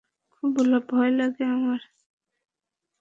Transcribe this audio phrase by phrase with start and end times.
[0.33, 0.53] খুব
[0.89, 1.79] ভয় লাগে আমার।